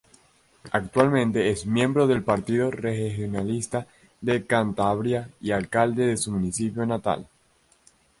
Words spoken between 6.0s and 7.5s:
de su municipio natal.